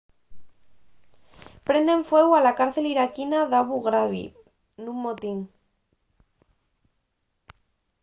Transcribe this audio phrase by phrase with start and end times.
[1.67, 4.33] prenden fueu a la cárcel iraquina d'abu ghraib
[4.83, 5.39] nun motín